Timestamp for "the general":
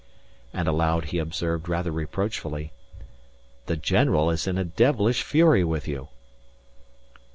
3.67-4.31